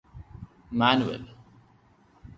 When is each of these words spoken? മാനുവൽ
മാനുവൽ 0.71 1.23